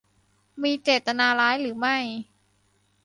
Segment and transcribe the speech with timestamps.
[0.63, 1.97] มีเจตนาร้ายหรือไม่